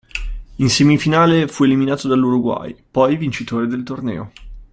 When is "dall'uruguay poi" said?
2.07-3.17